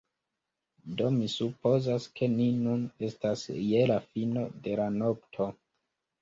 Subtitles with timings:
[1.01, 5.49] Do, mi supozas ke ni nun estas je la fino de la nokto.